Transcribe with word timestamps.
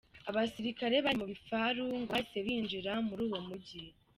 Abasirikare 0.29 0.95
bari 1.05 1.17
mu 1.19 1.25
bifaro 1.31 1.81
ngo 1.99 2.05
bahise 2.11 2.37
binjira 2.45 2.91
muri 3.07 3.21
uwo 3.27 3.39
mujyi. 3.47 3.81